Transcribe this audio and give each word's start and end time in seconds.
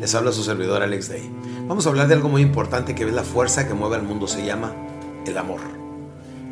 Les 0.00 0.14
habla 0.14 0.32
su 0.32 0.44
servidor 0.44 0.82
Alex 0.82 1.08
Day. 1.08 1.30
Vamos 1.66 1.86
a 1.86 1.88
hablar 1.88 2.08
de 2.08 2.14
algo 2.14 2.28
muy 2.28 2.42
importante 2.42 2.94
que 2.94 3.04
es 3.04 3.12
la 3.12 3.24
fuerza 3.24 3.66
que 3.66 3.74
mueve 3.74 3.96
al 3.96 4.02
mundo. 4.02 4.28
Se 4.28 4.44
llama 4.44 4.72
el 5.26 5.36
amor. 5.36 5.60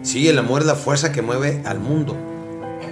Sí, 0.03 0.29
el 0.29 0.39
amor 0.39 0.63
es 0.63 0.67
la 0.67 0.75
fuerza 0.75 1.13
que 1.13 1.23
mueve 1.23 1.63
al 1.65 1.79
mundo. 1.79 2.17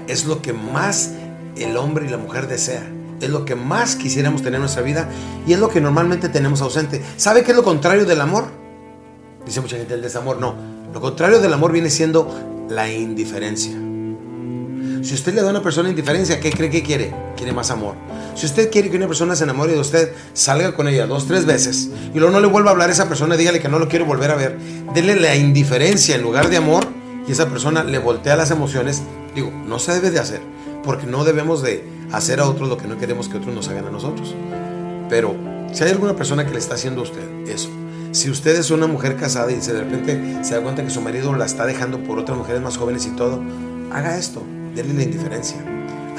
Es 0.06 0.27
lo 0.27 0.42
que 0.42 0.52
más 0.52 1.12
el 1.56 1.77
hombre 1.77 2.06
y 2.06 2.08
la 2.08 2.19
mujer 2.19 2.46
desea. 2.46 2.88
Es 3.20 3.30
lo 3.30 3.44
que 3.44 3.55
más 3.55 3.96
quisiéramos 3.96 4.42
tener 4.42 4.56
en 4.56 4.62
nuestra 4.62 4.83
vida 4.83 5.08
y 5.46 5.52
es 5.52 5.58
lo 5.58 5.69
que 5.69 5.80
normalmente 5.80 6.28
tenemos 6.28 6.61
ausente. 6.61 7.02
¿Sabe 7.16 7.42
qué 7.42 7.50
es 7.50 7.56
lo 7.56 7.64
contrario 7.64 8.05
del 8.05 8.20
amor? 8.20 8.46
Dice 9.44 9.61
mucha 9.61 9.77
gente 9.77 9.94
el 9.94 10.02
desamor. 10.02 10.39
No, 10.39 10.55
lo 10.92 11.00
contrario 11.00 11.41
del 11.41 11.52
amor 11.52 11.72
viene 11.72 11.91
siendo 11.91 12.28
la 12.68 12.91
indiferencia. 12.91 13.83
Si 15.05 15.12
usted 15.12 15.34
le 15.34 15.42
da 15.42 15.48
a 15.48 15.50
una 15.50 15.62
persona 15.62 15.91
indiferencia, 15.91 16.41
¿qué 16.41 16.50
cree 16.50 16.70
que 16.70 16.83
quiere? 16.83 17.14
Quiere 17.36 17.52
más 17.52 17.70
amor. 17.70 17.94
Si 18.34 18.47
usted 18.47 18.70
quiere 18.70 18.91
que 18.91 18.97
una 18.97 19.06
persona 19.06 19.36
se 19.36 19.44
enamore 19.44 19.74
de 19.74 19.78
usted, 19.78 20.14
salga 20.33 20.74
con 20.74 20.88
ella 20.88 21.06
dos, 21.06 21.27
tres 21.27 21.44
veces 21.44 21.91
y 22.14 22.19
luego 22.19 22.33
no 22.33 22.41
le 22.41 22.46
vuelva 22.46 22.70
a 22.70 22.72
hablar 22.72 22.88
a 22.88 22.92
esa 22.92 23.06
persona, 23.06 23.36
dígale 23.36 23.61
que 23.61 23.69
no 23.69 23.78
lo 23.78 23.86
quiere 23.86 24.02
volver 24.06 24.30
a 24.30 24.36
ver. 24.36 24.58
Dele 24.94 25.16
la 25.16 25.36
indiferencia 25.36 26.16
en 26.16 26.22
lugar 26.22 26.48
de 26.48 26.56
amor 26.56 26.86
y 27.28 27.33
esa 27.33 27.50
persona 27.50 27.84
le 27.84 27.98
voltea 27.98 28.34
las 28.34 28.50
emociones. 28.50 29.02
Digo, 29.34 29.50
no 29.50 29.78
se 29.78 29.92
debe 29.92 30.11
de 30.11 30.20
hacer, 30.20 30.41
porque 30.83 31.05
no 31.05 31.22
debemos 31.24 31.61
de 31.61 31.86
hacer 32.11 32.41
a 32.41 32.48
otros 32.48 32.70
lo 32.70 32.78
que 32.78 32.89
no 32.89 32.96
queremos 32.96 33.28
que 33.28 33.36
otros 33.36 33.55
nos 33.55 33.68
hagan 33.68 33.84
a 33.84 33.91
nosotros. 33.91 34.34
Pero 35.11 35.36
si 35.74 35.84
hay 35.84 35.91
alguna 35.91 36.16
persona 36.16 36.46
que 36.46 36.52
le 36.52 36.58
está 36.58 36.77
haciendo 36.77 37.02
a 37.02 37.05
usted 37.05 37.46
eso, 37.46 37.68
si 38.12 38.30
usted 38.30 38.56
es 38.56 38.70
una 38.70 38.86
mujer 38.86 39.17
casada 39.17 39.52
y 39.52 39.56
de 39.56 39.80
repente 39.80 40.39
se 40.42 40.55
da 40.55 40.62
cuenta 40.62 40.83
que 40.83 40.89
su 40.89 41.02
marido 41.02 41.34
la 41.34 41.45
está 41.45 41.67
dejando 41.67 41.98
por 41.98 42.18
otras 42.18 42.39
mujeres 42.39 42.62
más 42.62 42.79
jóvenes 42.79 43.05
y 43.05 43.11
todo, 43.11 43.42
haga 43.92 44.17
esto, 44.17 44.42
dele 44.74 44.95
la 44.95 45.02
indiferencia. 45.02 45.57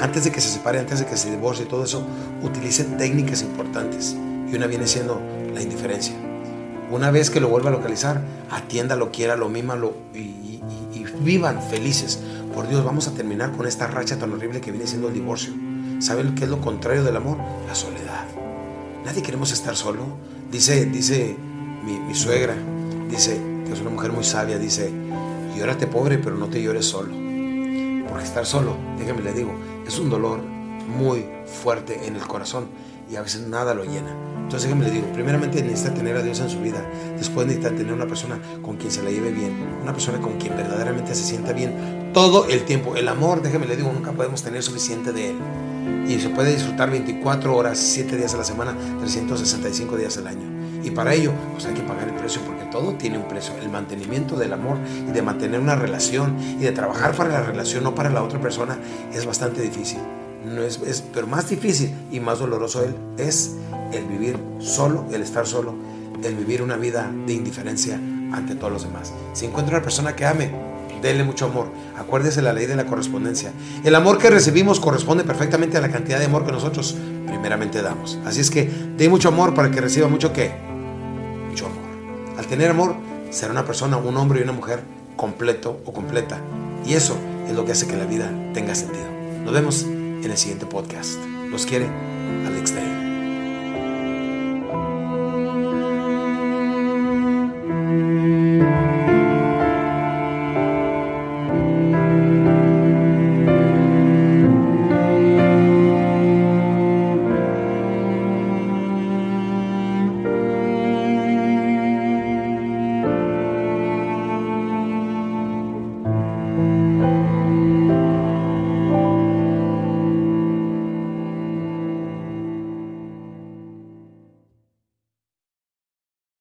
Antes 0.00 0.24
de 0.24 0.32
que 0.32 0.40
se 0.40 0.50
separe, 0.50 0.78
antes 0.78 1.00
de 1.00 1.06
que 1.06 1.16
se 1.16 1.30
divorcie 1.30 1.64
y 1.64 1.68
todo 1.68 1.84
eso, 1.84 2.06
utilice 2.42 2.84
técnicas 2.84 3.42
importantes. 3.42 4.16
Y 4.50 4.54
una 4.54 4.66
viene 4.66 4.86
siendo 4.86 5.20
la 5.54 5.62
indiferencia. 5.62 6.14
Una 6.90 7.10
vez 7.10 7.30
que 7.30 7.40
lo 7.40 7.48
vuelva 7.48 7.70
a 7.70 7.72
localizar, 7.72 8.22
atiéndalo, 8.50 9.10
quiéralo, 9.10 9.48
mímalo 9.48 9.94
y, 10.14 10.18
y, 10.18 10.62
y, 10.92 10.98
y 10.98 11.06
vivan 11.20 11.62
felices. 11.62 12.20
Por 12.54 12.68
Dios, 12.68 12.84
vamos 12.84 13.08
a 13.08 13.12
terminar 13.12 13.52
con 13.52 13.66
esta 13.66 13.86
racha 13.86 14.18
tan 14.18 14.32
horrible 14.32 14.60
que 14.60 14.70
viene 14.70 14.86
siendo 14.86 15.08
el 15.08 15.14
divorcio. 15.14 15.52
¿Saben 15.98 16.34
qué 16.34 16.44
es 16.44 16.50
lo 16.50 16.60
contrario 16.60 17.02
del 17.02 17.16
amor? 17.16 17.38
La 17.66 17.74
soledad. 17.74 18.26
Nadie 19.04 19.22
queremos 19.22 19.50
estar 19.52 19.76
solo. 19.76 20.04
Dice, 20.50 20.84
dice 20.86 21.36
mi, 21.84 21.98
mi 21.98 22.14
suegra, 22.14 22.54
dice, 23.10 23.40
que 23.64 23.72
es 23.72 23.80
una 23.80 23.90
mujer 23.90 24.12
muy 24.12 24.24
sabia, 24.24 24.58
dice, 24.58 24.92
llórate 25.56 25.86
pobre, 25.86 26.18
pero 26.18 26.36
no 26.36 26.46
te 26.46 26.62
llores 26.62 26.84
solo. 26.84 27.25
Porque 28.08 28.24
estar 28.24 28.46
solo, 28.46 28.76
déjame 28.98 29.22
le 29.22 29.32
digo, 29.32 29.52
es 29.86 29.98
un 29.98 30.10
dolor 30.10 30.40
muy 30.42 31.26
fuerte 31.46 32.06
en 32.06 32.16
el 32.16 32.26
corazón 32.26 32.68
y 33.10 33.16
a 33.16 33.22
veces 33.22 33.46
nada 33.46 33.74
lo 33.74 33.84
llena. 33.84 34.14
Entonces 34.36 34.68
déjame 34.68 34.86
le 34.86 34.92
digo, 34.92 35.12
primeramente 35.12 35.62
necesita 35.62 35.92
tener 35.92 36.16
a 36.16 36.22
Dios 36.22 36.38
en 36.40 36.48
su 36.48 36.60
vida, 36.60 36.84
después 37.18 37.46
necesita 37.46 37.74
tener 37.74 37.92
una 37.92 38.06
persona 38.06 38.38
con 38.62 38.76
quien 38.76 38.92
se 38.92 39.02
la 39.02 39.10
lleve 39.10 39.32
bien, 39.32 39.52
una 39.82 39.92
persona 39.92 40.20
con 40.20 40.38
quien 40.38 40.56
verdaderamente 40.56 41.14
se 41.14 41.24
sienta 41.24 41.52
bien 41.52 42.12
todo 42.14 42.46
el 42.48 42.64
tiempo. 42.64 42.96
El 42.96 43.08
amor, 43.08 43.42
déjame 43.42 43.66
le 43.66 43.76
digo, 43.76 43.92
nunca 43.92 44.12
podemos 44.12 44.42
tener 44.42 44.62
suficiente 44.62 45.12
de 45.12 45.30
él. 45.30 45.36
Y 46.08 46.20
se 46.20 46.28
puede 46.28 46.52
disfrutar 46.54 46.90
24 46.90 47.56
horas, 47.56 47.78
7 47.78 48.16
días 48.16 48.32
a 48.34 48.36
la 48.36 48.44
semana, 48.44 48.76
365 49.00 49.96
días 49.96 50.16
al 50.18 50.28
año. 50.28 50.55
Y 50.82 50.90
para 50.90 51.14
ello, 51.14 51.32
pues 51.52 51.66
hay 51.66 51.74
que 51.74 51.82
pagar 51.82 52.08
el 52.08 52.14
precio 52.14 52.40
porque 52.42 52.64
todo 52.64 52.94
tiene 52.94 53.18
un 53.18 53.28
precio. 53.28 53.54
El 53.60 53.70
mantenimiento 53.70 54.36
del 54.36 54.52
amor 54.52 54.78
y 55.08 55.12
de 55.12 55.22
mantener 55.22 55.60
una 55.60 55.76
relación 55.76 56.36
y 56.38 56.62
de 56.62 56.72
trabajar 56.72 57.14
para 57.14 57.30
la 57.30 57.42
relación, 57.42 57.84
no 57.84 57.94
para 57.94 58.10
la 58.10 58.22
otra 58.22 58.40
persona, 58.40 58.78
es 59.12 59.26
bastante 59.26 59.62
difícil. 59.62 59.98
No 60.44 60.62
es, 60.62 60.80
es, 60.86 61.02
pero 61.12 61.26
más 61.26 61.48
difícil 61.48 61.92
y 62.12 62.20
más 62.20 62.38
doloroso 62.38 62.84
es 63.18 63.56
el 63.92 64.04
vivir 64.04 64.38
solo, 64.58 65.04
el 65.12 65.22
estar 65.22 65.46
solo, 65.46 65.74
el 66.22 66.34
vivir 66.34 66.62
una 66.62 66.76
vida 66.76 67.10
de 67.26 67.32
indiferencia 67.32 68.00
ante 68.32 68.54
todos 68.54 68.72
los 68.72 68.82
demás. 68.84 69.12
Si 69.32 69.46
encuentra 69.46 69.76
una 69.76 69.82
persona 69.82 70.14
que 70.14 70.24
ame, 70.24 70.50
denle 71.02 71.24
mucho 71.24 71.46
amor. 71.46 71.68
Acuérdese 71.98 72.42
la 72.42 72.52
ley 72.52 72.66
de 72.66 72.76
la 72.76 72.86
correspondencia. 72.86 73.52
El 73.84 73.94
amor 73.94 74.18
que 74.18 74.30
recibimos 74.30 74.80
corresponde 74.80 75.24
perfectamente 75.24 75.76
a 75.76 75.80
la 75.80 75.90
cantidad 75.90 76.18
de 76.18 76.26
amor 76.26 76.44
que 76.44 76.52
nosotros 76.52 76.96
primeramente 77.26 77.82
damos. 77.82 78.18
Así 78.24 78.40
es 78.40 78.50
que 78.50 78.70
dé 78.96 79.08
mucho 79.08 79.28
amor 79.28 79.54
para 79.54 79.70
que 79.70 79.80
reciba 79.80 80.08
mucho 80.08 80.32
qué? 80.32 80.65
Al 82.36 82.46
tener 82.46 82.70
amor, 82.70 82.96
será 83.30 83.52
una 83.52 83.64
persona, 83.64 83.96
un 83.96 84.16
hombre 84.16 84.40
y 84.40 84.42
una 84.42 84.52
mujer 84.52 84.82
completo 85.16 85.80
o 85.84 85.92
completa. 85.92 86.38
Y 86.84 86.94
eso 86.94 87.16
es 87.48 87.54
lo 87.54 87.64
que 87.64 87.72
hace 87.72 87.86
que 87.86 87.96
la 87.96 88.04
vida 88.04 88.30
tenga 88.52 88.74
sentido. 88.74 89.06
Nos 89.44 89.54
vemos 89.54 89.82
en 89.82 90.24
el 90.24 90.36
siguiente 90.36 90.66
podcast. 90.66 91.18
Los 91.50 91.66
quiere 91.66 91.88
Alex 92.46 92.74
Day. 92.74 92.95